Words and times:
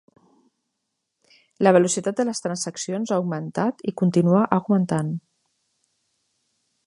La 1.67 1.73
velocitat 1.77 2.21
de 2.21 2.25
les 2.29 2.41
transaccions 2.45 3.13
ha 3.15 3.19
augmentat 3.21 3.85
i 3.91 3.95
continua 4.03 4.41
augmentant. 4.59 5.13